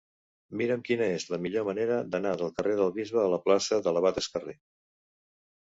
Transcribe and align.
Mira'm 0.61 0.79
quina 0.87 1.09
és 1.17 1.25
la 1.33 1.39
millor 1.43 1.65
manera 1.67 1.99
d'anar 2.15 2.33
del 2.41 2.51
carrer 2.57 2.75
del 2.81 2.91
Bisbe 2.97 3.21
a 3.27 3.29
la 3.37 3.41
plaça 3.47 3.81
de 3.89 3.97
l'Abat 3.99 4.21
Escarré. 4.25 4.59